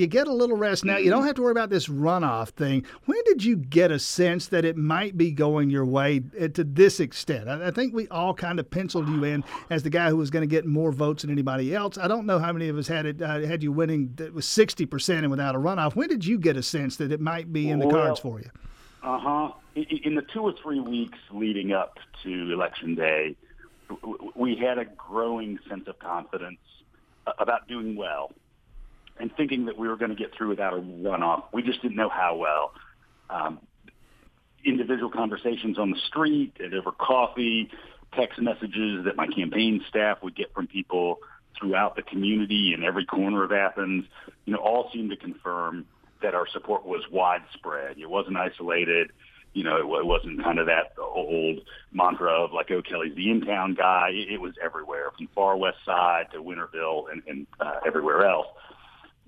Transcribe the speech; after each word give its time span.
You 0.00 0.06
get 0.06 0.28
a 0.28 0.32
little 0.32 0.56
rest 0.56 0.84
now. 0.84 0.96
You 0.96 1.10
don't 1.10 1.26
have 1.26 1.34
to 1.34 1.42
worry 1.42 1.50
about 1.50 1.70
this 1.70 1.88
runoff 1.88 2.50
thing. 2.50 2.86
When 3.06 3.18
did 3.24 3.42
you 3.42 3.56
get 3.56 3.90
a 3.90 3.98
sense 3.98 4.46
that 4.46 4.64
it 4.64 4.76
might 4.76 5.18
be 5.18 5.32
going 5.32 5.70
your 5.70 5.84
way 5.84 6.22
uh, 6.40 6.46
to 6.46 6.62
this 6.62 7.00
extent? 7.00 7.48
I, 7.48 7.72
think 7.72 7.92
we 7.92 8.06
all 8.06 8.32
kind 8.32 8.60
of 8.60 8.70
penciled 8.70 9.08
you 9.08 9.24
in 9.24 9.42
as 9.70 9.82
the 9.82 9.90
guy 9.90 10.08
who 10.08 10.16
was 10.16 10.30
going 10.30 10.44
to 10.44 10.46
get 10.46 10.66
more 10.66 10.92
votes 10.92 11.22
than 11.22 11.32
anybody 11.32 11.74
else. 11.74 11.98
I 11.98 12.06
don't 12.06 12.26
know 12.26 12.38
how 12.38 12.52
many 12.52 12.68
of 12.68 12.78
us 12.78 12.86
had 12.86 13.06
it 13.06 13.20
uh, 13.20 13.40
had 13.40 13.60
you 13.60 13.72
winning 13.72 14.12
that 14.18 14.32
was 14.32 14.46
sixty 14.46 14.86
percent 14.86 15.24
and 15.24 15.32
without 15.32 15.56
a 15.56 15.58
runoff. 15.58 15.96
When 15.96 16.08
did 16.08 16.24
you 16.24 16.38
get 16.38 16.56
a 16.56 16.62
sense 16.62 16.94
that 16.98 17.10
it 17.10 17.20
might 17.20 17.52
be 17.52 17.68
in 17.68 17.80
the 17.80 17.88
well, 17.88 17.96
cards 17.96 18.20
for 18.20 18.38
you? 18.38 18.50
Uh 19.02 19.18
huh. 19.18 19.52
In 19.74 20.14
the 20.14 20.22
two 20.22 20.42
or 20.42 20.54
three 20.62 20.78
weeks 20.78 21.18
leading 21.32 21.72
up 21.72 21.98
to 22.22 22.52
election 22.52 22.94
day, 22.94 23.34
we 24.36 24.54
had 24.54 24.78
a 24.78 24.84
growing 24.84 25.58
sense 25.68 25.88
of 25.88 25.98
confidence 25.98 26.60
about 27.40 27.66
doing 27.66 27.96
well 27.96 28.30
and 29.20 29.34
thinking 29.36 29.66
that 29.66 29.78
we 29.78 29.88
were 29.88 29.96
going 29.96 30.10
to 30.10 30.16
get 30.16 30.34
through 30.34 30.48
without 30.48 30.72
a 30.72 30.76
runoff. 30.76 31.44
We 31.52 31.62
just 31.62 31.82
didn't 31.82 31.96
know 31.96 32.08
how 32.08 32.36
well. 32.36 32.72
Um, 33.30 33.60
individual 34.64 35.10
conversations 35.10 35.78
on 35.78 35.90
the 35.90 35.98
street, 36.08 36.54
and 36.60 36.74
over 36.74 36.92
coffee, 36.92 37.70
text 38.14 38.40
messages 38.40 39.04
that 39.04 39.16
my 39.16 39.26
campaign 39.26 39.84
staff 39.88 40.22
would 40.22 40.34
get 40.34 40.52
from 40.54 40.66
people 40.66 41.18
throughout 41.58 41.96
the 41.96 42.02
community 42.02 42.72
in 42.74 42.84
every 42.84 43.04
corner 43.04 43.44
of 43.44 43.52
Athens, 43.52 44.04
you 44.44 44.52
know, 44.52 44.58
all 44.58 44.90
seemed 44.92 45.10
to 45.10 45.16
confirm 45.16 45.86
that 46.22 46.34
our 46.34 46.46
support 46.48 46.84
was 46.84 47.02
widespread. 47.10 47.98
It 47.98 48.08
wasn't 48.08 48.36
isolated. 48.36 49.10
You 49.54 49.64
know, 49.64 49.98
it, 49.98 50.06
wasn't 50.06 50.42
kind 50.42 50.58
of 50.58 50.66
that 50.66 50.92
old 50.98 51.60
mantra 51.90 52.30
of 52.30 52.52
like, 52.52 52.70
oh, 52.70 52.82
Kelly's 52.82 53.16
the 53.16 53.30
in-town 53.30 53.74
guy. 53.74 54.10
It, 54.12 54.34
it 54.34 54.40
was 54.40 54.54
everywhere, 54.62 55.10
from 55.16 55.28
far 55.34 55.56
west 55.56 55.78
side 55.84 56.26
to 56.32 56.38
Winterville 56.38 57.10
and, 57.10 57.22
and 57.26 57.46
uh, 57.58 57.80
everywhere 57.86 58.26
else 58.26 58.46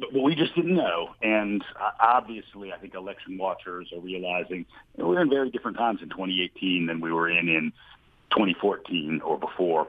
but 0.01 0.23
we 0.23 0.35
just 0.35 0.55
didn't 0.55 0.75
know. 0.75 1.11
And 1.23 1.63
uh, 1.79 1.91
obviously, 2.01 2.73
I 2.73 2.79
think 2.79 2.95
election 2.95 3.39
watchers 3.39 3.93
are 3.93 4.01
realizing 4.01 4.67
you 4.97 5.03
know, 5.03 5.09
we're 5.09 5.21
in 5.21 5.31
very 5.31 5.51
different 5.51 5.77
times 5.77 6.01
in 6.03 6.09
2018 6.09 6.87
than 6.87 7.01
we 7.01 7.13
were 7.13 7.29
in 7.29 7.49
in 7.49 7.73
2014 8.31 9.21
or 9.25 9.39
before. 9.39 9.89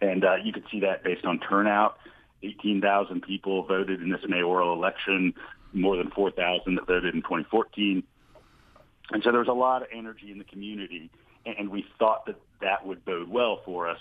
And 0.00 0.24
uh, 0.24 0.36
you 0.42 0.52
could 0.52 0.64
see 0.70 0.80
that 0.80 1.02
based 1.04 1.24
on 1.24 1.40
turnout. 1.40 1.98
18,000 2.42 3.22
people 3.22 3.62
voted 3.64 4.02
in 4.02 4.10
this 4.10 4.20
mayoral 4.28 4.72
election, 4.72 5.34
more 5.72 5.96
than 5.96 6.10
4,000 6.10 6.74
that 6.74 6.86
voted 6.86 7.14
in 7.14 7.22
2014. 7.22 8.02
And 9.10 9.22
so 9.22 9.30
there 9.30 9.40
was 9.40 9.48
a 9.48 9.52
lot 9.52 9.82
of 9.82 9.88
energy 9.92 10.30
in 10.30 10.38
the 10.38 10.44
community, 10.44 11.10
and 11.44 11.70
we 11.70 11.86
thought 11.98 12.26
that 12.26 12.36
that 12.60 12.86
would 12.86 13.04
bode 13.04 13.28
well 13.28 13.62
for 13.64 13.88
us 13.88 14.00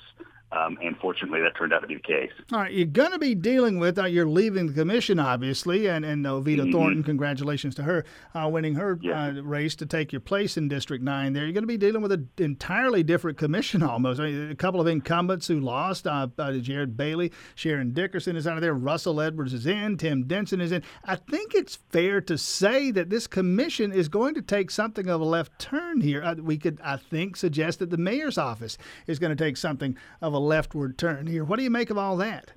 um, 0.52 0.78
and 0.82 0.96
fortunately, 0.98 1.42
that 1.42 1.56
turned 1.58 1.74
out 1.74 1.82
to 1.82 1.88
be 1.88 1.96
the 1.96 2.02
case. 2.02 2.32
All 2.54 2.60
right, 2.60 2.72
you're 2.72 2.86
going 2.86 3.12
to 3.12 3.20
be 3.20 3.36
dealing 3.36 3.80
with. 3.80 3.98
Uh, 3.98 4.06
you're 4.06 4.28
leaving 4.28 4.68
the 4.68 4.74
commission, 4.74 5.20
obviously, 5.20 5.88
and 5.88 6.06
and 6.06 6.24
Ovita 6.26 6.62
mm-hmm. 6.62 6.72
Thornton. 6.72 7.04
Congratulations 7.04 7.76
to 7.76 7.84
her 7.84 8.06
uh, 8.34 8.48
winning 8.48 8.76
her 8.76 9.00
yeah. 9.02 9.26
uh, 9.26 9.32
race 9.42 9.76
to 9.78 9.86
take 9.86 10.14
your 10.14 10.22
place 10.22 10.56
in 10.56 10.68
District 10.68 11.04
Nine. 11.04 11.34
There, 11.34 11.44
you're 11.44 11.54
going 11.54 11.64
to 11.64 11.68
be 11.68 11.78
dealing 11.78 12.02
with 12.02 12.12
an 12.12 12.30
entirely 12.38 13.02
different 13.02 13.38
commission, 13.38 13.82
almost. 13.84 14.20
I 14.20 14.26
mean, 14.26 14.52
a 14.52 14.56
couple 14.56 14.80
of 14.80 14.88
incumbents 14.88 15.48
who 15.48 15.60
lost. 15.60 16.06
Uh, 16.06 16.28
uh, 16.38 16.54
Jared 16.54 16.96
Bailey, 16.96 17.32
Sharyn 17.56 17.94
Dickerson 17.94 18.36
is 18.36 18.46
out 18.46 18.56
of 18.56 18.62
there. 18.62 18.74
Russell 18.74 19.20
Edwards 19.20 19.54
is 19.54 19.66
in. 19.66 19.98
Tim 19.98 20.24
Denson 20.24 20.62
is 20.62 20.72
in. 20.72 20.84
I 21.04 21.16
think 21.16 21.56
it's 21.56 21.80
fair 21.90 22.22
to 22.22 22.38
say 22.38 22.92
that 22.92 23.10
this 23.10 23.26
commission 23.26 23.92
is 23.92 24.08
going 24.10 24.36
to 24.36 24.42
take 24.42 24.70
something 24.70 25.10
of 25.10 25.22
a 25.22 25.26
left 25.26 25.58
turn 25.58 26.02
here. 26.02 26.24
Uh, 26.24 26.36
we 26.36 26.58
could, 26.58 26.80
I 26.84 26.98
think, 26.98 27.36
suggest 27.36 27.80
that 27.80 27.90
the 27.90 27.98
mayor's 27.98 28.38
office 28.38 28.78
is 29.08 29.18
going 29.18 29.36
to 29.36 29.44
take 29.44 29.58
something 29.58 29.98
of 30.22 30.35
a 30.36 30.40
leftward 30.40 30.98
turn 30.98 31.28
here. 31.28 31.44
What 31.44 31.58
do 31.58 31.64
you 31.64 31.72
make 31.72 31.90
of 31.90 31.98
all 31.98 32.18
that? 32.18 32.52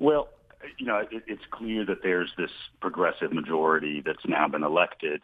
Well, 0.00 0.28
you 0.78 0.86
know, 0.86 0.98
it, 0.98 1.22
it's 1.26 1.42
clear 1.50 1.84
that 1.86 2.02
there's 2.02 2.32
this 2.36 2.50
progressive 2.80 3.32
majority 3.32 4.02
that's 4.04 4.24
now 4.26 4.48
been 4.48 4.64
elected, 4.64 5.22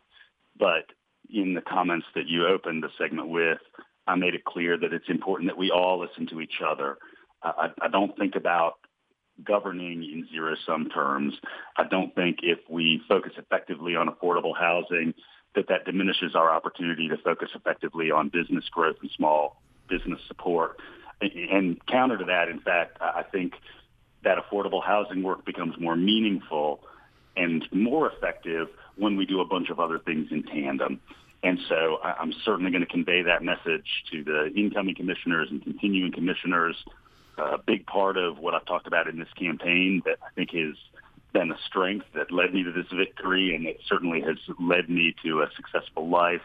but 0.58 0.86
in 1.28 1.54
the 1.54 1.60
comments 1.60 2.06
that 2.14 2.26
you 2.26 2.46
opened 2.46 2.82
the 2.82 2.90
segment 2.98 3.28
with, 3.28 3.58
I 4.06 4.16
made 4.16 4.34
it 4.34 4.44
clear 4.44 4.76
that 4.78 4.92
it's 4.92 5.08
important 5.08 5.50
that 5.50 5.56
we 5.58 5.70
all 5.70 6.00
listen 6.00 6.26
to 6.28 6.40
each 6.40 6.60
other. 6.64 6.98
I, 7.42 7.68
I 7.80 7.88
don't 7.88 8.16
think 8.18 8.34
about 8.36 8.74
governing 9.42 10.02
in 10.02 10.28
zero-sum 10.30 10.90
terms. 10.90 11.34
I 11.76 11.84
don't 11.84 12.14
think 12.14 12.40
if 12.42 12.58
we 12.68 13.00
focus 13.08 13.32
effectively 13.36 13.96
on 13.96 14.08
affordable 14.08 14.56
housing, 14.58 15.14
that 15.54 15.68
that 15.68 15.84
diminishes 15.84 16.34
our 16.34 16.50
opportunity 16.50 17.08
to 17.08 17.16
focus 17.16 17.50
effectively 17.54 18.10
on 18.10 18.28
business 18.28 18.68
growth 18.70 18.96
and 19.00 19.10
small 19.16 19.60
business 19.88 20.20
support. 20.28 20.78
And 21.20 21.84
counter 21.86 22.16
to 22.18 22.24
that, 22.24 22.48
in 22.48 22.60
fact, 22.60 22.96
I 23.00 23.22
think 23.22 23.54
that 24.24 24.38
affordable 24.38 24.82
housing 24.82 25.22
work 25.22 25.44
becomes 25.44 25.78
more 25.78 25.96
meaningful 25.96 26.80
and 27.36 27.64
more 27.72 28.10
effective 28.10 28.68
when 28.96 29.16
we 29.16 29.26
do 29.26 29.40
a 29.40 29.44
bunch 29.44 29.70
of 29.70 29.80
other 29.80 29.98
things 29.98 30.28
in 30.30 30.42
tandem. 30.42 31.00
And 31.42 31.58
so 31.68 31.98
I'm 32.02 32.32
certainly 32.44 32.70
going 32.70 32.84
to 32.84 32.90
convey 32.90 33.22
that 33.22 33.42
message 33.42 33.86
to 34.12 34.22
the 34.22 34.52
incoming 34.54 34.94
commissioners 34.94 35.48
and 35.50 35.62
continuing 35.62 36.12
commissioners. 36.12 36.76
A 37.38 37.56
big 37.58 37.86
part 37.86 38.18
of 38.18 38.38
what 38.38 38.54
I've 38.54 38.66
talked 38.66 38.86
about 38.86 39.08
in 39.08 39.18
this 39.18 39.32
campaign 39.38 40.02
that 40.04 40.18
I 40.22 40.30
think 40.34 40.50
has 40.52 40.74
been 41.32 41.50
a 41.50 41.56
strength 41.66 42.06
that 42.14 42.30
led 42.30 42.52
me 42.52 42.62
to 42.64 42.72
this 42.72 42.86
victory 42.92 43.54
and 43.54 43.66
it 43.66 43.80
certainly 43.88 44.20
has 44.20 44.36
led 44.58 44.90
me 44.90 45.14
to 45.24 45.40
a 45.42 45.48
successful 45.56 46.08
life 46.08 46.42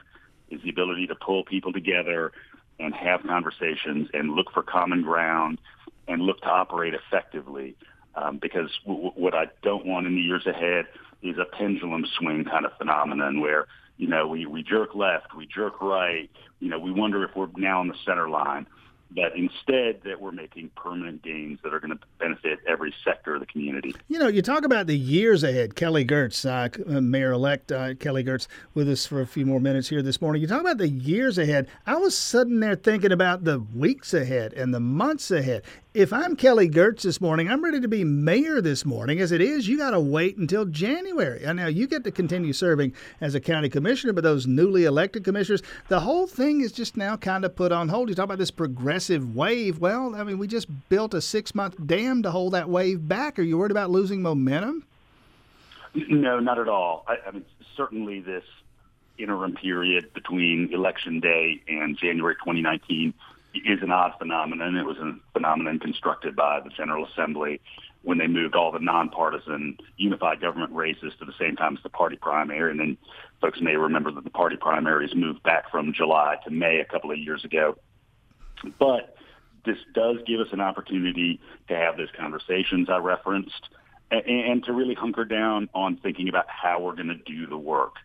is 0.49 0.61
the 0.61 0.69
ability 0.69 1.07
to 1.07 1.15
pull 1.15 1.43
people 1.43 1.73
together 1.73 2.31
and 2.79 2.93
have 2.93 3.21
conversations 3.23 4.09
and 4.13 4.31
look 4.31 4.51
for 4.53 4.63
common 4.63 5.01
ground 5.01 5.59
and 6.07 6.21
look 6.21 6.41
to 6.41 6.49
operate 6.49 6.93
effectively. 6.93 7.75
Um, 8.15 8.37
because 8.41 8.69
w- 8.85 9.11
what 9.15 9.33
I 9.33 9.45
don't 9.61 9.85
want 9.85 10.07
in 10.07 10.15
the 10.15 10.21
years 10.21 10.45
ahead 10.45 10.85
is 11.21 11.37
a 11.37 11.45
pendulum 11.45 12.05
swing 12.17 12.45
kind 12.45 12.65
of 12.65 12.71
phenomenon 12.77 13.41
where, 13.41 13.67
you 13.97 14.07
know, 14.07 14.27
we, 14.27 14.45
we 14.45 14.63
jerk 14.63 14.95
left, 14.95 15.35
we 15.35 15.45
jerk 15.45 15.81
right, 15.81 16.29
you 16.59 16.69
know, 16.69 16.79
we 16.79 16.91
wonder 16.91 17.23
if 17.23 17.35
we're 17.35 17.49
now 17.57 17.81
on 17.81 17.87
the 17.87 17.95
center 18.05 18.29
line 18.29 18.67
but 19.11 19.35
instead 19.35 20.01
that 20.03 20.19
we're 20.19 20.31
making 20.31 20.69
permanent 20.75 21.21
gains 21.21 21.59
that 21.63 21.73
are 21.73 21.79
going 21.79 21.91
to 21.91 21.99
benefit 22.19 22.59
every 22.67 22.93
sector 23.03 23.35
of 23.35 23.39
the 23.39 23.45
community. 23.45 23.93
You 24.07 24.19
know, 24.19 24.27
you 24.27 24.41
talk 24.41 24.65
about 24.65 24.87
the 24.87 24.97
years 24.97 25.43
ahead. 25.43 25.75
Kelly 25.75 26.05
Girtz, 26.05 26.45
uh, 26.45 27.01
Mayor-elect 27.01 27.71
uh, 27.71 27.93
Kelly 27.95 28.23
Girtz, 28.23 28.47
with 28.73 28.89
us 28.89 29.05
for 29.05 29.21
a 29.21 29.27
few 29.27 29.45
more 29.45 29.59
minutes 29.59 29.89
here 29.89 30.01
this 30.01 30.21
morning. 30.21 30.41
You 30.41 30.47
talk 30.47 30.61
about 30.61 30.77
the 30.77 30.89
years 30.89 31.37
ahead. 31.37 31.67
I 31.85 31.95
was 31.95 32.17
sitting 32.17 32.59
there 32.59 32.75
thinking 32.75 33.11
about 33.11 33.43
the 33.43 33.59
weeks 33.59 34.13
ahead 34.13 34.53
and 34.53 34.73
the 34.73 34.79
months 34.79 35.31
ahead 35.31 35.63
if 35.95 36.11
I'm 36.11 36.35
Kelly 36.35 36.69
Girtz 36.69 37.03
this 37.03 37.21
morning, 37.21 37.49
I'm 37.49 37.63
ready 37.63 37.79
to 37.79 37.87
be 37.87 38.03
mayor 38.03 38.59
this 38.59 38.83
morning. 38.83 39.21
As 39.21 39.31
it 39.31 39.39
is, 39.39 39.65
you 39.65 39.77
got 39.77 39.91
to 39.91 39.99
wait 39.99 40.35
until 40.35 40.65
January. 40.65 41.41
Now 41.53 41.67
you 41.67 41.87
get 41.87 42.03
to 42.03 42.11
continue 42.11 42.51
serving 42.51 42.93
as 43.21 43.33
a 43.33 43.39
county 43.39 43.69
commissioner, 43.69 44.11
but 44.11 44.25
those 44.25 44.45
newly 44.45 44.83
elected 44.83 45.23
commissioners, 45.23 45.63
the 45.87 46.01
whole 46.01 46.27
thing 46.27 46.59
is 46.59 46.73
just 46.73 46.97
now 46.97 47.15
kind 47.15 47.45
of 47.45 47.55
put 47.55 47.71
on 47.71 47.87
hold. 47.87 48.09
You 48.09 48.15
talk 48.15 48.25
about 48.25 48.39
this 48.39 48.51
progressive 48.51 49.37
wave. 49.37 49.79
Well, 49.79 50.15
I 50.15 50.25
mean, 50.25 50.37
we 50.37 50.47
just 50.47 50.67
built 50.89 51.13
a 51.13 51.21
six 51.21 51.55
month 51.55 51.75
dam 51.87 52.23
to 52.23 52.31
hold 52.31 52.51
that 52.53 52.67
wave 52.67 53.07
back. 53.07 53.39
Are 53.39 53.43
you 53.43 53.57
worried 53.57 53.71
about 53.71 53.89
losing 53.89 54.21
momentum? 54.21 54.85
No, 55.95 56.41
not 56.41 56.59
at 56.59 56.67
all. 56.67 57.05
I, 57.07 57.19
I 57.25 57.31
mean, 57.31 57.45
certainly 57.77 58.19
this 58.19 58.43
interim 59.17 59.53
period 59.53 60.13
between 60.13 60.73
election 60.73 61.21
day 61.21 61.61
and 61.69 61.97
January 61.97 62.35
2019 62.35 63.13
is 63.65 63.81
an 63.81 63.91
odd 63.91 64.13
phenomenon. 64.17 64.75
It 64.75 64.85
was 64.85 64.97
a 64.97 65.15
phenomenon 65.33 65.79
constructed 65.79 66.35
by 66.35 66.59
the 66.59 66.69
General 66.69 67.05
Assembly 67.05 67.61
when 68.03 68.17
they 68.19 68.27
moved 68.27 68.55
all 68.55 68.71
the 68.71 68.79
nonpartisan 68.79 69.77
unified 69.97 70.39
government 70.39 70.71
races 70.73 71.13
to 71.19 71.25
the 71.25 71.33
same 71.39 71.55
time 71.55 71.75
as 71.75 71.83
the 71.83 71.89
party 71.89 72.15
primary. 72.15 72.71
And 72.71 72.79
then 72.79 72.97
folks 73.41 73.59
may 73.61 73.75
remember 73.75 74.11
that 74.11 74.23
the 74.23 74.29
party 74.29 74.57
primaries 74.57 75.15
moved 75.15 75.41
back 75.43 75.71
from 75.71 75.91
July 75.93 76.35
to 76.43 76.51
May 76.51 76.79
a 76.79 76.85
couple 76.85 77.11
of 77.11 77.17
years 77.17 77.43
ago. 77.43 77.77
But 78.79 79.15
this 79.65 79.77
does 79.93 80.17
give 80.27 80.39
us 80.39 80.49
an 80.51 80.61
opportunity 80.61 81.39
to 81.67 81.75
have 81.75 81.97
those 81.97 82.09
conversations 82.17 82.89
I 82.89 82.97
referenced 82.97 83.69
and, 84.11 84.63
to 84.65 84.73
really 84.73 84.93
hunker 84.93 85.25
down 85.25 85.67
on 85.73 85.97
thinking 85.97 86.29
about 86.29 86.45
how 86.47 86.79
we're 86.79 86.95
going 86.95 87.07
to 87.07 87.15
do 87.15 87.47
the 87.47 87.57
work. 87.57 87.95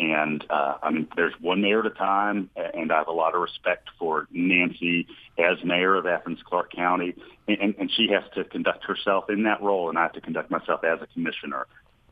And 0.00 0.42
uh, 0.48 0.78
I 0.82 0.90
mean, 0.90 1.06
there's 1.14 1.34
one 1.40 1.60
mayor 1.60 1.80
at 1.80 1.86
a 1.86 1.90
time, 1.90 2.48
and 2.56 2.90
I 2.90 2.96
have 2.96 3.08
a 3.08 3.12
lot 3.12 3.34
of 3.34 3.42
respect 3.42 3.90
for 3.98 4.26
Nancy 4.32 5.06
as 5.38 5.62
mayor 5.62 5.94
of 5.94 6.06
Athens 6.06 6.38
Clarke 6.42 6.72
County, 6.72 7.14
and, 7.46 7.74
and 7.78 7.90
she 7.92 8.08
has 8.08 8.24
to 8.34 8.44
conduct 8.44 8.84
herself 8.84 9.28
in 9.28 9.42
that 9.42 9.60
role, 9.60 9.90
and 9.90 9.98
I 9.98 10.02
have 10.02 10.14
to 10.14 10.22
conduct 10.22 10.50
myself 10.50 10.84
as 10.84 11.02
a 11.02 11.06
commissioner. 11.08 11.66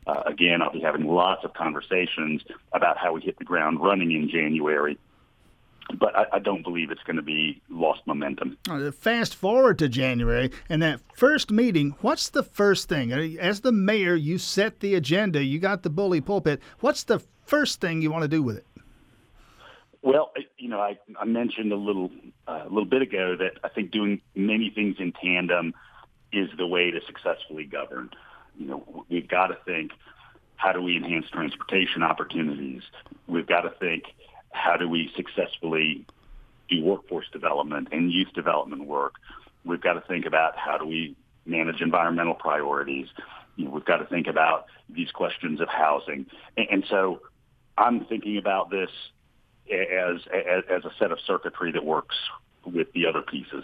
Uh, 0.05 0.21
again, 0.27 0.61
I'll 0.61 0.71
be 0.71 0.81
having 0.81 1.07
lots 1.07 1.43
of 1.43 1.55
conversations 1.55 2.43
about 2.73 2.99
how 2.99 3.13
we 3.13 3.21
hit 3.21 3.39
the 3.39 3.43
ground 3.43 3.81
running 3.81 4.11
in 4.11 4.29
January 4.29 4.99
but 5.97 6.15
I, 6.15 6.25
I, 6.33 6.39
don't 6.39 6.61
believe 6.61 6.91
it's 6.91 7.01
going 7.01 7.15
to 7.15 7.23
be 7.23 7.61
lost 7.69 8.01
momentum. 8.05 8.57
Fast 8.93 9.35
forward 9.35 9.79
to 9.79 9.89
January 9.89 10.51
and 10.69 10.83
that 10.83 11.01
first 11.15 11.49
meeting. 11.49 11.95
What's 12.01 12.29
the 12.29 12.43
first 12.43 12.87
thing? 12.87 13.11
As 13.11 13.61
the 13.61 13.71
mayor, 13.71 14.13
you 14.13 14.37
set 14.37 14.81
the 14.81 14.93
agenda. 14.95 15.43
You 15.43 15.59
got 15.59 15.83
the 15.83 15.89
bully 15.89 16.21
pulpit. 16.21 16.61
What's 16.79 17.03
the 17.03 17.21
first 17.49 17.81
thing 17.81 18.01
you 18.01 18.11
want 18.11 18.21
to 18.21 18.27
do 18.27 18.43
with 18.43 18.57
it? 18.57 18.65
Well, 20.01 20.31
you 20.57 20.69
know, 20.69 20.79
I, 20.79 20.97
I 21.19 21.25
mentioned 21.25 21.73
a 21.73 21.75
little 21.75 22.09
uh, 22.47 22.63
a 22.63 22.69
little 22.69 22.85
bit 22.85 23.01
ago 23.01 23.35
that 23.35 23.53
I 23.63 23.69
think 23.69 23.91
doing 23.91 24.21
many 24.33 24.69
things 24.69 24.95
in 24.99 25.11
tandem 25.11 25.73
is 26.31 26.49
the 26.57 26.67
way 26.67 26.91
to 26.91 27.01
successfully 27.05 27.65
govern. 27.65 28.11
You 28.57 28.67
know, 28.67 29.05
we've 29.09 29.27
got 29.27 29.47
to 29.47 29.57
think 29.65 29.91
how 30.55 30.71
do 30.71 30.81
we 30.81 30.95
enhance 30.95 31.29
transportation 31.29 32.03
opportunities? 32.03 32.83
We've 33.27 33.47
got 33.47 33.61
to 33.61 33.71
think 33.71 34.03
how 34.51 34.77
do 34.77 34.87
we 34.87 35.11
successfully 35.15 36.05
do 36.69 36.83
workforce 36.83 37.27
development 37.31 37.89
and 37.91 38.11
youth 38.11 38.31
development 38.33 38.85
work? 38.85 39.15
We've 39.65 39.81
got 39.81 39.93
to 39.93 40.01
think 40.01 40.25
about 40.25 40.57
how 40.57 40.77
do 40.77 40.85
we 40.85 41.15
manage 41.45 41.81
environmental 41.81 42.35
priorities? 42.35 43.07
You 43.55 43.65
know, 43.65 43.71
we've 43.71 43.85
got 43.85 43.97
to 43.97 44.05
think 44.05 44.27
about 44.27 44.67
these 44.89 45.11
questions 45.11 45.59
of 45.61 45.67
housing. 45.67 46.25
And, 46.57 46.67
and 46.71 46.85
so 46.89 47.21
I'm 47.79 48.05
thinking 48.05 48.37
about 48.37 48.69
this 48.69 48.89
as, 49.71 50.21
as, 50.33 50.63
as 50.69 50.85
a 50.85 50.91
set 50.99 51.11
of 51.11 51.19
circuitry 51.25 51.71
that 51.71 51.85
works 51.85 52.15
with 52.65 52.91
the 52.93 53.05
other 53.05 53.21
pieces. 53.21 53.63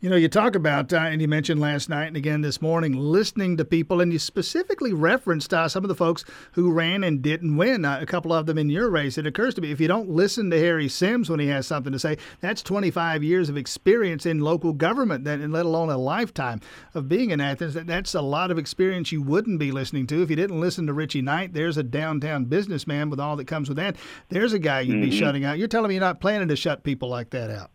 You 0.00 0.08
know, 0.08 0.14
you 0.14 0.28
talk 0.28 0.54
about, 0.54 0.92
uh, 0.92 0.98
and 0.98 1.20
you 1.20 1.26
mentioned 1.26 1.60
last 1.60 1.88
night 1.88 2.06
and 2.06 2.16
again 2.16 2.40
this 2.40 2.62
morning, 2.62 2.92
listening 2.92 3.56
to 3.56 3.64
people, 3.64 4.00
and 4.00 4.12
you 4.12 4.20
specifically 4.20 4.92
referenced 4.92 5.52
uh, 5.52 5.68
some 5.68 5.82
of 5.82 5.88
the 5.88 5.94
folks 5.96 6.24
who 6.52 6.70
ran 6.70 7.02
and 7.02 7.20
didn't 7.20 7.56
win, 7.56 7.84
uh, 7.84 7.98
a 8.00 8.06
couple 8.06 8.32
of 8.32 8.46
them 8.46 8.58
in 8.58 8.70
your 8.70 8.88
race. 8.90 9.18
It 9.18 9.26
occurs 9.26 9.54
to 9.54 9.60
me 9.60 9.72
if 9.72 9.80
you 9.80 9.88
don't 9.88 10.08
listen 10.08 10.50
to 10.50 10.60
Harry 10.60 10.88
Sims 10.88 11.28
when 11.28 11.40
he 11.40 11.48
has 11.48 11.66
something 11.66 11.92
to 11.92 11.98
say, 11.98 12.16
that's 12.38 12.62
25 12.62 13.24
years 13.24 13.48
of 13.48 13.56
experience 13.56 14.24
in 14.24 14.38
local 14.38 14.72
government, 14.72 15.24
that, 15.24 15.40
and 15.40 15.52
let 15.52 15.66
alone 15.66 15.90
a 15.90 15.98
lifetime 15.98 16.60
of 16.94 17.08
being 17.08 17.30
in 17.30 17.40
Athens. 17.40 17.74
That, 17.74 17.88
that's 17.88 18.14
a 18.14 18.22
lot 18.22 18.52
of 18.52 18.58
experience 18.58 19.10
you 19.10 19.20
wouldn't 19.20 19.58
be 19.58 19.72
listening 19.72 20.06
to. 20.06 20.22
If 20.22 20.30
you 20.30 20.36
didn't 20.36 20.60
listen 20.60 20.86
to 20.86 20.92
Richie 20.92 21.22
Knight, 21.22 21.54
there's 21.54 21.76
a 21.76 21.82
downtown 21.82 22.44
businessman 22.44 23.10
with 23.10 23.18
all 23.18 23.34
that 23.34 23.48
comes 23.48 23.68
with 23.68 23.78
that. 23.78 23.96
There's 24.28 24.52
a 24.52 24.60
guy 24.60 24.82
you'd 24.82 24.98
mm-hmm. 24.98 25.10
be 25.10 25.18
shutting 25.18 25.44
out. 25.44 25.58
You're 25.58 25.66
telling 25.66 25.88
me 25.88 25.96
you're 25.96 26.00
not 26.02 26.20
planning 26.20 26.46
to 26.46 26.56
shut 26.56 26.84
people 26.84 27.08
like 27.08 27.30
that 27.30 27.50
out. 27.50 27.72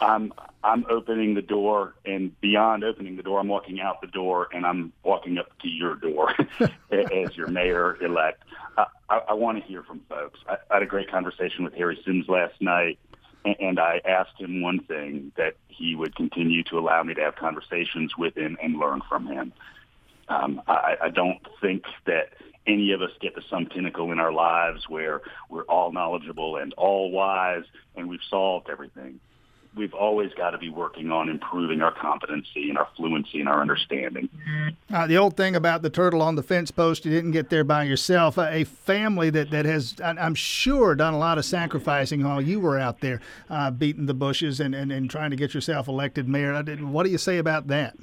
I'm 0.00 0.32
I'm 0.62 0.84
opening 0.90 1.34
the 1.34 1.42
door, 1.42 1.94
and 2.04 2.38
beyond 2.40 2.82
opening 2.82 3.16
the 3.16 3.22
door, 3.22 3.38
I'm 3.38 3.48
walking 3.48 3.80
out 3.80 4.00
the 4.00 4.08
door, 4.08 4.48
and 4.52 4.66
I'm 4.66 4.92
walking 5.04 5.38
up 5.38 5.56
to 5.60 5.68
your 5.68 5.94
door 5.94 6.34
as 6.90 7.36
your 7.36 7.46
mayor 7.46 7.96
elect. 8.02 8.42
I, 8.76 8.86
I, 9.08 9.18
I 9.28 9.32
want 9.34 9.58
to 9.58 9.64
hear 9.64 9.82
from 9.82 10.00
folks. 10.08 10.40
I, 10.48 10.56
I 10.70 10.74
had 10.74 10.82
a 10.82 10.86
great 10.86 11.10
conversation 11.10 11.64
with 11.64 11.74
Harry 11.74 12.00
Sims 12.04 12.28
last 12.28 12.60
night, 12.60 12.98
and, 13.44 13.56
and 13.60 13.80
I 13.80 14.00
asked 14.04 14.38
him 14.38 14.60
one 14.60 14.80
thing 14.80 15.32
that 15.36 15.56
he 15.68 15.94
would 15.94 16.14
continue 16.16 16.64
to 16.64 16.78
allow 16.78 17.02
me 17.04 17.14
to 17.14 17.20
have 17.20 17.36
conversations 17.36 18.16
with 18.18 18.36
him 18.36 18.58
and 18.62 18.78
learn 18.78 19.00
from 19.08 19.26
him. 19.26 19.52
Um, 20.28 20.60
I, 20.66 20.96
I 21.04 21.08
don't 21.08 21.40
think 21.60 21.84
that 22.04 22.34
any 22.66 22.92
of 22.92 23.00
us 23.00 23.10
get 23.20 23.34
to 23.36 23.42
some 23.48 23.66
pinnacle 23.66 24.12
in 24.12 24.18
our 24.18 24.32
lives 24.32 24.88
where 24.88 25.22
we're 25.48 25.62
all 25.62 25.90
knowledgeable 25.90 26.56
and 26.56 26.74
all 26.74 27.10
wise 27.10 27.64
and 27.96 28.08
we've 28.08 28.20
solved 28.28 28.68
everything 28.68 29.20
we've 29.78 29.94
always 29.94 30.32
got 30.34 30.50
to 30.50 30.58
be 30.58 30.68
working 30.68 31.10
on 31.10 31.28
improving 31.28 31.80
our 31.80 31.92
competency 31.92 32.68
and 32.68 32.76
our 32.76 32.88
fluency 32.96 33.40
and 33.40 33.48
our 33.48 33.60
understanding. 33.60 34.28
Uh, 34.92 35.06
the 35.06 35.16
old 35.16 35.36
thing 35.36 35.54
about 35.54 35.82
the 35.82 35.88
turtle 35.88 36.20
on 36.20 36.34
the 36.34 36.42
fence 36.42 36.70
post, 36.70 37.04
you 37.04 37.10
didn't 37.10 37.30
get 37.30 37.48
there 37.48 37.64
by 37.64 37.84
yourself. 37.84 38.36
Uh, 38.36 38.48
a 38.50 38.64
family 38.64 39.30
that, 39.30 39.50
that 39.50 39.64
has, 39.64 39.94
I'm 40.02 40.34
sure, 40.34 40.94
done 40.94 41.14
a 41.14 41.18
lot 41.18 41.38
of 41.38 41.44
sacrificing 41.44 42.24
while 42.24 42.42
you 42.42 42.60
were 42.60 42.78
out 42.78 43.00
there 43.00 43.20
uh, 43.48 43.70
beating 43.70 44.06
the 44.06 44.14
bushes 44.14 44.60
and, 44.60 44.74
and, 44.74 44.90
and 44.90 45.08
trying 45.08 45.30
to 45.30 45.36
get 45.36 45.54
yourself 45.54 45.88
elected 45.88 46.28
mayor. 46.28 46.60
What 46.80 47.04
do 47.04 47.10
you 47.10 47.18
say 47.18 47.38
about 47.38 47.68
that? 47.68 47.96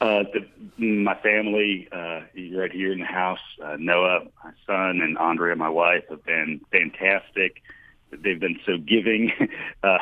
Uh, 0.00 0.22
the, 0.32 0.46
my 0.82 1.14
family, 1.16 1.88
uh, 1.92 2.20
right 2.56 2.72
here 2.72 2.92
in 2.92 3.00
the 3.00 3.04
house, 3.04 3.40
uh, 3.62 3.76
Noah, 3.78 4.20
my 4.44 4.52
son, 4.66 5.00
and 5.02 5.18
Andrea, 5.18 5.56
my 5.56 5.68
wife, 5.68 6.04
have 6.08 6.24
been 6.24 6.60
fantastic. 6.70 7.62
They've 8.10 8.40
been 8.40 8.58
so 8.64 8.78
giving. 8.78 9.32
Uh, 9.80 9.98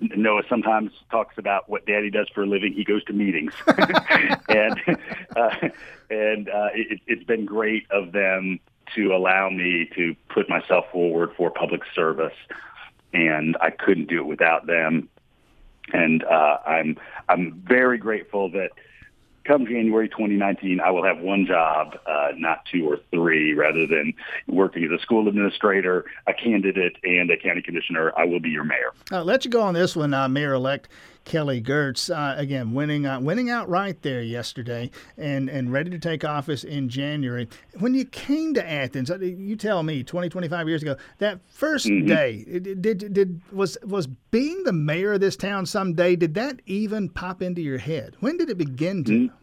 Noah 0.00 0.42
sometimes 0.50 0.92
talks 1.10 1.38
about 1.38 1.70
what 1.70 1.86
Daddy 1.86 2.10
does 2.10 2.28
for 2.34 2.42
a 2.42 2.46
living. 2.46 2.74
He 2.74 2.84
goes 2.84 3.02
to 3.04 3.14
meetings, 3.14 3.54
and 4.48 4.98
uh, 5.34 5.68
and 6.10 6.48
uh, 6.50 6.68
it, 6.74 7.00
it's 7.06 7.24
been 7.24 7.46
great 7.46 7.90
of 7.90 8.12
them 8.12 8.60
to 8.94 9.14
allow 9.14 9.48
me 9.48 9.88
to 9.96 10.14
put 10.28 10.46
myself 10.50 10.84
forward 10.92 11.30
for 11.38 11.50
public 11.50 11.82
service, 11.94 12.34
and 13.14 13.56
I 13.62 13.70
couldn't 13.70 14.08
do 14.08 14.18
it 14.18 14.26
without 14.26 14.66
them. 14.66 15.08
And 15.94 16.22
uh, 16.22 16.58
I'm 16.66 16.98
I'm 17.30 17.62
very 17.66 17.96
grateful 17.96 18.50
that 18.50 18.72
come 19.48 19.66
January 19.66 20.08
2019, 20.08 20.78
I 20.80 20.90
will 20.90 21.04
have 21.04 21.18
one 21.18 21.46
job, 21.46 21.98
uh, 22.06 22.28
not 22.36 22.64
two 22.70 22.86
or 22.86 22.98
three, 23.10 23.54
rather 23.54 23.86
than 23.86 24.12
working 24.46 24.84
as 24.84 24.90
a 24.90 25.02
school 25.02 25.26
administrator, 25.26 26.04
a 26.26 26.34
candidate, 26.34 26.96
and 27.02 27.30
a 27.30 27.36
county 27.36 27.62
commissioner. 27.62 28.12
I 28.16 28.26
will 28.26 28.40
be 28.40 28.50
your 28.50 28.64
mayor. 28.64 28.92
Uh, 29.10 29.24
let 29.24 29.44
you 29.44 29.50
go 29.50 29.62
on 29.62 29.74
this 29.74 29.96
one, 29.96 30.12
uh, 30.12 30.28
Mayor-elect 30.28 30.88
Kelly 31.24 31.60
Girtz. 31.62 32.10
Uh, 32.10 32.38
again, 32.38 32.72
winning 32.72 33.06
uh, 33.06 33.20
winning 33.20 33.50
outright 33.50 34.02
there 34.02 34.22
yesterday, 34.22 34.90
and 35.16 35.48
and 35.48 35.72
ready 35.72 35.90
to 35.90 35.98
take 35.98 36.24
office 36.24 36.64
in 36.64 36.88
January. 36.88 37.48
When 37.78 37.94
you 37.94 38.04
came 38.04 38.54
to 38.54 38.68
Athens, 38.68 39.10
uh, 39.10 39.18
you 39.18 39.54
tell 39.54 39.82
me, 39.82 40.02
20, 40.02 40.28
25 40.28 40.68
years 40.68 40.82
ago, 40.82 40.96
that 41.18 41.40
1st 41.48 41.86
mm-hmm. 41.86 42.06
day, 42.06 42.44
did, 42.60 42.82
did 42.82 43.12
did 43.12 43.40
was 43.52 43.78
was 43.84 44.06
being 44.30 44.64
the 44.64 44.72
mayor 44.72 45.14
of 45.14 45.20
this 45.20 45.36
town 45.36 45.66
someday? 45.66 46.16
Did 46.16 46.34
that 46.34 46.60
even 46.66 47.08
pop 47.08 47.42
into 47.42 47.60
your 47.60 47.78
head? 47.78 48.16
When 48.20 48.36
did 48.36 48.50
it 48.50 48.58
begin 48.58 49.04
to? 49.04 49.12
Mm-hmm. 49.12 49.34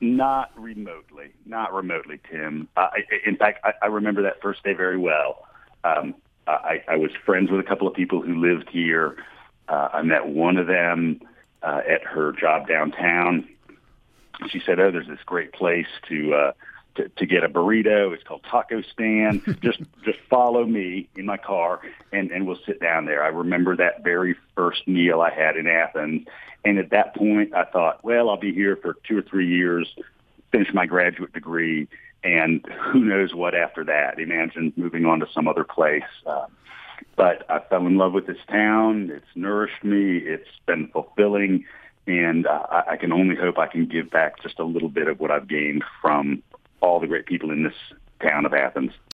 Not 0.00 0.50
remotely, 0.56 1.32
not 1.44 1.74
remotely, 1.74 2.20
Tim. 2.30 2.68
Uh, 2.76 2.88
I, 2.92 3.00
in 3.26 3.36
fact, 3.36 3.60
I, 3.64 3.72
I 3.82 3.86
remember 3.86 4.22
that 4.22 4.40
first 4.40 4.62
day 4.64 4.72
very 4.72 4.96
well. 4.96 5.46
Um, 5.84 6.14
I, 6.46 6.82
I 6.88 6.96
was 6.96 7.10
friends 7.24 7.50
with 7.50 7.60
a 7.60 7.68
couple 7.68 7.86
of 7.86 7.94
people 7.94 8.22
who 8.22 8.34
lived 8.34 8.68
here. 8.70 9.16
Uh, 9.68 9.88
I 9.92 10.02
met 10.02 10.26
one 10.26 10.56
of 10.56 10.66
them 10.66 11.20
uh, 11.62 11.80
at 11.88 12.02
her 12.02 12.32
job 12.32 12.66
downtown. 12.66 13.48
She 14.48 14.60
said, 14.64 14.80
"Oh, 14.80 14.90
there's 14.90 15.06
this 15.06 15.20
great 15.26 15.52
place 15.52 15.86
to 16.08 16.34
uh, 16.34 16.52
to, 16.96 17.08
to 17.08 17.26
get 17.26 17.44
a 17.44 17.48
burrito. 17.48 18.12
It's 18.14 18.24
called 18.24 18.42
Taco 18.50 18.82
Stand. 18.82 19.42
just 19.62 19.80
just 20.04 20.18
follow 20.28 20.64
me 20.64 21.08
in 21.14 21.26
my 21.26 21.36
car, 21.36 21.80
and 22.12 22.30
and 22.30 22.46
we'll 22.46 22.58
sit 22.66 22.80
down 22.80 23.04
there." 23.04 23.22
I 23.22 23.28
remember 23.28 23.76
that 23.76 24.02
very 24.02 24.34
first 24.56 24.88
meal 24.88 25.20
I 25.20 25.30
had 25.30 25.56
in 25.56 25.66
Athens, 25.66 26.26
and 26.64 26.78
at 26.78 26.90
that 26.90 27.14
point, 27.14 27.54
I 27.54 27.64
thought, 27.64 28.04
well, 28.04 28.30
I'll 28.30 28.36
be 28.36 28.52
here 28.52 28.76
for 28.76 28.96
two 29.06 29.18
or 29.18 29.22
three 29.22 29.48
years, 29.48 29.88
finish 30.52 30.72
my 30.74 30.86
graduate 30.86 31.32
degree, 31.32 31.88
and 32.22 32.64
who 32.92 33.00
knows 33.00 33.34
what 33.34 33.54
after 33.54 33.84
that. 33.84 34.18
Imagine 34.18 34.72
moving 34.76 35.06
on 35.06 35.20
to 35.20 35.26
some 35.32 35.48
other 35.48 35.64
place. 35.64 36.02
Uh, 36.26 36.46
but 37.16 37.48
I 37.50 37.60
fell 37.60 37.86
in 37.86 37.96
love 37.96 38.12
with 38.12 38.26
this 38.26 38.38
town. 38.48 39.10
It's 39.12 39.26
nourished 39.34 39.82
me. 39.82 40.18
It's 40.18 40.48
been 40.66 40.88
fulfilling. 40.88 41.64
And 42.06 42.46
uh, 42.46 42.66
I, 42.70 42.92
I 42.92 42.96
can 42.96 43.12
only 43.12 43.36
hope 43.36 43.58
I 43.58 43.66
can 43.66 43.86
give 43.86 44.10
back 44.10 44.42
just 44.42 44.58
a 44.58 44.64
little 44.64 44.88
bit 44.88 45.08
of 45.08 45.20
what 45.20 45.30
I've 45.30 45.48
gained 45.48 45.84
from 46.02 46.42
all 46.80 47.00
the 47.00 47.06
great 47.06 47.26
people 47.26 47.50
in 47.50 47.62
this 47.62 47.74
town 48.20 48.44
of 48.44 48.52
Athens. 48.52 48.92